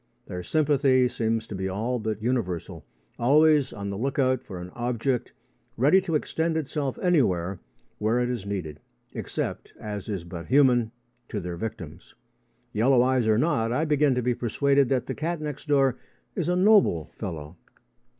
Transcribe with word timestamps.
Their 0.25 0.41
sympathy 0.41 1.07
seems 1.07 1.45
to 1.45 1.53
be 1.53 1.69
all 1.69 1.99
but 1.99 2.23
universal, 2.23 2.83
always 3.19 3.71
on 3.71 3.91
the 3.91 3.97
look 3.99 4.17
out 4.17 4.41
for 4.43 4.59
an 4.59 4.71
object, 4.71 5.31
ready 5.77 6.01
to 6.01 6.15
extend 6.15 6.57
itself 6.57 6.97
anywhere 7.03 7.59
where 7.99 8.19
it 8.19 8.27
is 8.27 8.43
needed, 8.43 8.79
except, 9.13 9.73
as 9.79 10.09
is 10.09 10.23
but 10.23 10.47
human, 10.47 10.91
to 11.29 11.39
their 11.39 11.55
victims. 11.55 12.15
Yellow 12.73 13.03
eyes 13.03 13.27
or 13.27 13.37
not, 13.37 13.71
I 13.71 13.85
begin 13.85 14.15
to 14.15 14.23
be 14.23 14.33
persuaded 14.33 14.89
that 14.89 15.05
the 15.05 15.13
cat 15.13 15.39
next 15.39 15.67
door 15.67 15.99
is 16.35 16.49
a 16.49 16.55
noble 16.55 17.11
fellow. 17.13 17.55